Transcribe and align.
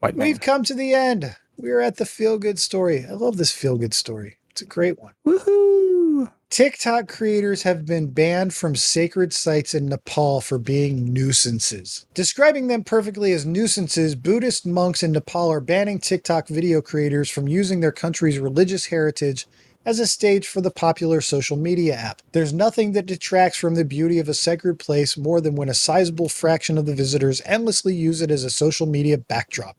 white 0.00 0.16
man. 0.16 0.26
We've 0.26 0.40
come 0.40 0.64
to 0.64 0.74
the 0.74 0.92
end. 0.92 1.36
We're 1.56 1.80
at 1.80 1.96
the 1.96 2.06
feel 2.06 2.38
good 2.38 2.58
story. 2.58 3.06
I 3.08 3.12
love 3.12 3.36
this 3.36 3.52
feel 3.52 3.76
good 3.76 3.94
story. 3.94 4.38
It's 4.50 4.62
a 4.62 4.66
great 4.66 4.98
one. 4.98 5.12
Woohoo! 5.26 6.30
TikTok 6.50 7.06
creators 7.06 7.62
have 7.62 7.86
been 7.86 8.10
banned 8.10 8.52
from 8.52 8.74
sacred 8.74 9.32
sites 9.32 9.72
in 9.72 9.86
Nepal 9.86 10.40
for 10.40 10.58
being 10.58 11.12
nuisances. 11.12 12.06
Describing 12.12 12.66
them 12.66 12.82
perfectly 12.82 13.32
as 13.32 13.46
nuisances, 13.46 14.16
Buddhist 14.16 14.66
monks 14.66 15.04
in 15.04 15.12
Nepal 15.12 15.52
are 15.52 15.60
banning 15.60 16.00
TikTok 16.00 16.48
video 16.48 16.82
creators 16.82 17.30
from 17.30 17.46
using 17.46 17.78
their 17.78 17.92
country's 17.92 18.40
religious 18.40 18.86
heritage 18.86 19.46
as 19.86 20.00
a 20.00 20.06
stage 20.06 20.46
for 20.46 20.60
the 20.60 20.70
popular 20.70 21.20
social 21.20 21.56
media 21.56 21.94
app. 21.94 22.20
There's 22.32 22.52
nothing 22.52 22.92
that 22.92 23.06
detracts 23.06 23.56
from 23.56 23.76
the 23.76 23.84
beauty 23.84 24.18
of 24.18 24.28
a 24.28 24.34
sacred 24.34 24.78
place 24.78 25.16
more 25.16 25.40
than 25.40 25.54
when 25.54 25.68
a 25.68 25.74
sizable 25.74 26.28
fraction 26.28 26.76
of 26.76 26.86
the 26.86 26.94
visitors 26.94 27.40
endlessly 27.44 27.94
use 27.94 28.20
it 28.20 28.30
as 28.30 28.44
a 28.44 28.50
social 28.50 28.86
media 28.86 29.16
backdrop. 29.16 29.76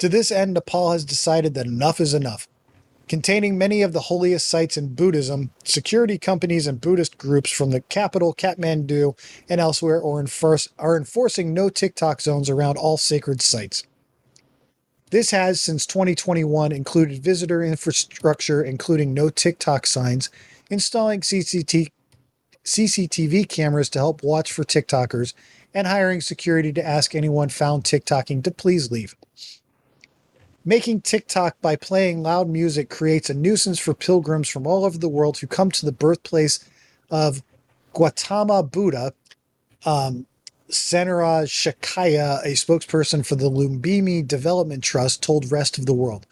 To 0.00 0.08
this 0.08 0.32
end, 0.32 0.54
Nepal 0.54 0.92
has 0.92 1.04
decided 1.04 1.52
that 1.52 1.66
enough 1.66 2.00
is 2.00 2.14
enough. 2.14 2.48
Containing 3.06 3.58
many 3.58 3.82
of 3.82 3.92
the 3.92 4.00
holiest 4.00 4.48
sites 4.48 4.78
in 4.78 4.94
Buddhism, 4.94 5.50
security 5.62 6.16
companies 6.16 6.66
and 6.66 6.80
Buddhist 6.80 7.18
groups 7.18 7.50
from 7.50 7.70
the 7.70 7.82
capital, 7.82 8.32
Kathmandu, 8.32 9.18
and 9.50 9.60
elsewhere 9.60 10.02
are, 10.02 10.18
enforce, 10.18 10.70
are 10.78 10.96
enforcing 10.96 11.52
no 11.52 11.68
TikTok 11.68 12.22
zones 12.22 12.48
around 12.48 12.78
all 12.78 12.96
sacred 12.96 13.42
sites. 13.42 13.84
This 15.10 15.32
has, 15.32 15.60
since 15.60 15.84
2021, 15.84 16.72
included 16.72 17.22
visitor 17.22 17.62
infrastructure, 17.62 18.62
including 18.62 19.12
no 19.12 19.28
TikTok 19.28 19.86
signs, 19.86 20.30
installing 20.70 21.20
CCT, 21.20 21.90
CCTV 22.64 23.46
cameras 23.46 23.90
to 23.90 23.98
help 23.98 24.22
watch 24.22 24.50
for 24.50 24.64
TikTokers, 24.64 25.34
and 25.74 25.86
hiring 25.86 26.22
security 26.22 26.72
to 26.72 26.86
ask 26.86 27.14
anyone 27.14 27.50
found 27.50 27.84
TikToking 27.84 28.42
to 28.44 28.50
please 28.50 28.90
leave. 28.90 29.14
Making 30.64 31.00
TikTok 31.00 31.58
by 31.62 31.76
playing 31.76 32.22
loud 32.22 32.48
music 32.48 32.90
creates 32.90 33.30
a 33.30 33.34
nuisance 33.34 33.78
for 33.78 33.94
pilgrims 33.94 34.48
from 34.48 34.66
all 34.66 34.84
over 34.84 34.98
the 34.98 35.08
world 35.08 35.38
who 35.38 35.46
come 35.46 35.70
to 35.70 35.86
the 35.86 35.92
birthplace 35.92 36.62
of 37.10 37.42
Gautama 37.94 38.62
Buddha. 38.62 39.14
Um, 39.86 40.26
Senara 40.68 41.44
Shakaya, 41.46 42.44
a 42.44 42.52
spokesperson 42.52 43.24
for 43.24 43.36
the 43.36 43.50
Lumbini 43.50 44.26
Development 44.26 44.84
Trust, 44.84 45.22
told 45.22 45.50
Rest 45.50 45.78
of 45.78 45.86
the 45.86 45.94
World. 45.94 46.26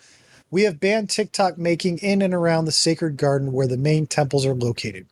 We 0.51 0.63
have 0.63 0.79
banned 0.79 1.11
TikTok 1.11 1.57
making 1.59 1.99
in 1.99 2.23
and 2.23 2.35
around 2.35 2.67
the 2.67 2.73
sacred 2.73 3.17
garden 3.17 3.53
where 3.53 3.67
the 3.67 3.77
main 3.77 4.07
temples 4.07 4.47
are 4.47 4.55
located. 4.55 5.07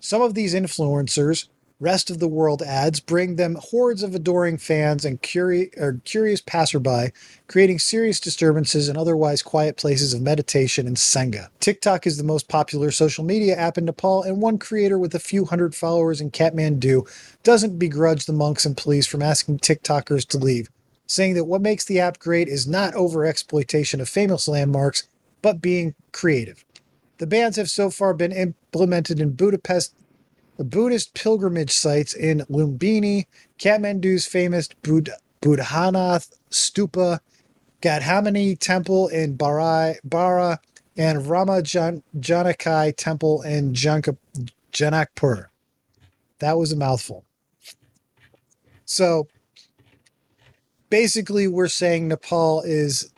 Some 0.00 0.22
of 0.22 0.34
these 0.34 0.54
influencers, 0.54 1.48
rest 1.82 2.10
of 2.10 2.20
the 2.20 2.28
world 2.28 2.62
adds, 2.62 3.00
bring 3.00 3.34
them 3.34 3.56
hordes 3.60 4.04
of 4.04 4.14
adoring 4.14 4.56
fans 4.56 5.04
and 5.04 5.20
curi- 5.20 6.04
curious 6.04 6.40
passerby, 6.40 7.10
creating 7.48 7.80
serious 7.80 8.20
disturbances 8.20 8.88
in 8.88 8.96
otherwise 8.96 9.42
quiet 9.42 9.76
places 9.76 10.14
of 10.14 10.22
meditation 10.22 10.86
and 10.86 10.96
Sangha. 10.96 11.48
TikTok 11.58 12.06
is 12.06 12.16
the 12.16 12.24
most 12.24 12.46
popular 12.48 12.92
social 12.92 13.24
media 13.24 13.56
app 13.56 13.76
in 13.76 13.84
Nepal, 13.84 14.22
and 14.22 14.40
one 14.40 14.58
creator 14.58 14.98
with 14.98 15.14
a 15.14 15.18
few 15.18 15.44
hundred 15.44 15.74
followers 15.74 16.20
in 16.20 16.30
Kathmandu 16.30 17.06
doesn't 17.42 17.78
begrudge 17.78 18.26
the 18.26 18.32
monks 18.32 18.64
and 18.64 18.76
police 18.76 19.06
from 19.06 19.20
asking 19.20 19.58
TikTokers 19.58 20.26
to 20.28 20.38
leave, 20.38 20.70
saying 21.06 21.34
that 21.34 21.44
what 21.44 21.60
makes 21.60 21.84
the 21.84 21.98
app 21.98 22.18
great 22.20 22.46
is 22.46 22.68
not 22.68 22.94
over 22.94 23.26
exploitation 23.26 24.00
of 24.00 24.08
famous 24.08 24.46
landmarks, 24.46 25.08
but 25.42 25.60
being 25.60 25.96
creative. 26.12 26.64
The 27.18 27.26
bans 27.26 27.56
have 27.56 27.70
so 27.70 27.90
far 27.90 28.14
been 28.14 28.32
implemented 28.32 29.20
in 29.20 29.32
Budapest, 29.32 29.94
the 30.58 30.64
Buddhist 30.64 31.14
pilgrimage 31.14 31.72
sites 31.72 32.14
in 32.14 32.40
Lumbini, 32.50 33.26
Kathmandu's 33.58 34.26
famous 34.26 34.68
Bud- 34.82 35.10
Boudhanath 35.42 36.30
Stupa, 36.50 37.20
Gadhamani 37.82 38.58
Temple 38.58 39.08
in 39.08 39.36
Barai, 39.36 39.98
Bara, 40.04 40.60
and 40.96 41.26
Rama 41.26 41.62
Jan- 41.62 42.02
Janakai 42.18 42.94
Temple 42.96 43.42
in 43.42 43.74
Janka- 43.74 44.18
Janakpur. 44.72 45.46
That 46.40 46.58
was 46.58 46.72
a 46.72 46.76
mouthful. 46.76 47.24
So 48.84 49.28
basically, 50.90 51.48
we're 51.48 51.68
saying 51.68 52.08
Nepal 52.08 52.62
is 52.62 53.10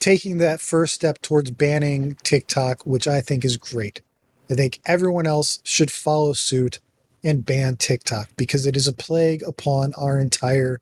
taking 0.00 0.38
that 0.38 0.60
first 0.60 0.94
step 0.94 1.20
towards 1.22 1.50
banning 1.50 2.16
TikTok, 2.22 2.86
which 2.86 3.08
I 3.08 3.20
think 3.20 3.44
is 3.44 3.56
great. 3.56 4.02
I 4.50 4.54
think 4.54 4.80
everyone 4.84 5.26
else 5.26 5.60
should 5.62 5.90
follow 5.90 6.32
suit 6.32 6.80
and 7.22 7.44
ban 7.46 7.76
TikTok 7.76 8.30
because 8.36 8.66
it 8.66 8.76
is 8.76 8.88
a 8.88 8.92
plague 8.92 9.42
upon 9.46 9.94
our 9.94 10.18
entire 10.18 10.80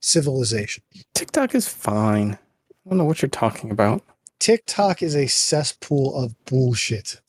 civilization. 0.00 0.82
TikTok 1.14 1.54
is 1.54 1.68
fine. 1.68 2.38
I 2.86 2.88
don't 2.88 2.98
know 2.98 3.04
what 3.04 3.20
you're 3.20 3.28
talking 3.28 3.70
about. 3.70 4.02
TikTok 4.38 5.02
is 5.02 5.14
a 5.14 5.26
cesspool 5.26 6.14
of 6.16 6.34
bullshit. 6.46 7.20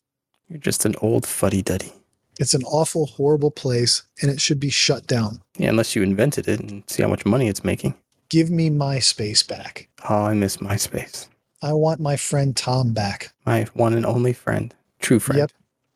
You're 0.48 0.60
just 0.60 0.86
an 0.86 0.96
old 1.02 1.26
fuddy 1.26 1.62
duddy. 1.62 1.92
It's 2.40 2.54
an 2.54 2.64
awful, 2.64 3.08
horrible 3.08 3.52
place 3.52 4.04
and 4.22 4.32
it 4.32 4.40
should 4.40 4.60
be 4.60 4.70
shut 4.70 5.08
down. 5.08 5.42
Yeah, 5.58 5.70
unless 5.70 5.96
you 5.96 6.04
invented 6.04 6.48
it 6.48 6.62
and 6.62 6.84
see 6.88 7.04
how 7.04 7.10
much 7.10 7.26
money 7.26 7.50
it's 7.50 7.66
making. 7.66 7.96
Give 8.30 8.50
me 8.50 8.70
my 8.70 9.00
space 9.00 9.44
back. 9.44 9.90
Oh, 10.10 10.24
I 10.24 10.34
miss 10.34 10.58
MySpace. 10.58 11.28
I 11.62 11.74
want 11.74 12.00
my 12.00 12.16
friend 12.16 12.56
Tom 12.56 12.94
back. 12.94 13.34
My 13.46 13.66
one 13.74 13.94
and 13.94 14.06
only 14.06 14.32
friend. 14.32 14.74
True 15.00 15.20
friend. 15.20 15.40
Yep. 15.40 15.52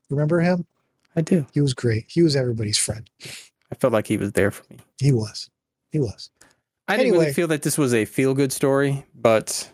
Remember 0.09 0.39
him? 0.39 0.65
I 1.15 1.21
do. 1.21 1.45
He 1.53 1.61
was 1.61 1.73
great. 1.73 2.05
He 2.07 2.21
was 2.21 2.35
everybody's 2.35 2.77
friend. 2.77 3.09
I 3.71 3.75
felt 3.75 3.93
like 3.93 4.07
he 4.07 4.17
was 4.17 4.33
there 4.33 4.51
for 4.51 4.63
me. 4.71 4.79
He 4.99 5.11
was. 5.11 5.49
He 5.91 5.99
was. 5.99 6.29
I 6.87 6.97
didn't 6.97 7.13
really 7.13 7.33
feel 7.33 7.47
that 7.47 7.63
this 7.63 7.77
was 7.77 7.93
a 7.93 8.05
feel 8.05 8.33
good 8.33 8.51
story, 8.51 9.05
but 9.15 9.71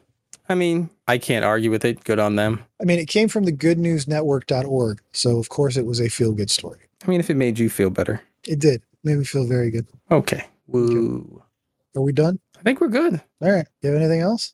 I 0.47 0.55
mean, 0.55 0.89
I 1.07 1.17
can't 1.17 1.43
argue 1.43 1.69
with 1.71 1.83
it. 1.83 2.03
Good 2.03 2.19
on 2.19 2.35
them. 2.35 2.63
I 2.81 2.85
mean, 2.85 2.99
it 2.99 3.07
came 3.09 3.27
from 3.27 3.43
the 3.43 3.51
goodnewsnetwork.org. 3.51 5.01
So, 5.11 5.37
of 5.37 5.49
course, 5.49 5.75
it 5.77 5.85
was 5.85 5.99
a 5.99 6.09
feel 6.09 6.31
good 6.31 6.49
story. 6.49 6.79
I 7.05 7.09
mean, 7.09 7.19
if 7.19 7.29
it 7.29 7.35
made 7.35 7.59
you 7.59 7.69
feel 7.69 7.89
better. 7.89 8.21
It 8.47 8.59
did. 8.59 8.81
Made 9.03 9.17
me 9.17 9.25
feel 9.25 9.45
very 9.45 9.71
good. 9.71 9.87
Okay. 10.09 10.45
Woo. 10.67 11.41
Are 11.95 12.01
we 12.01 12.13
done? 12.13 12.39
I 12.57 12.61
think 12.63 12.79
we're 12.79 12.87
good. 12.87 13.19
All 13.41 13.51
right. 13.51 13.67
You 13.81 13.89
have 13.89 13.99
anything 13.99 14.21
else? 14.21 14.53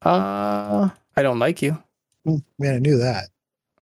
Uh, 0.00 0.88
I 1.16 1.22
don't 1.22 1.38
like 1.38 1.60
you. 1.60 1.82
Hmm, 2.24 2.36
Man, 2.58 2.76
I 2.76 2.78
knew 2.78 2.98
that. 2.98 3.28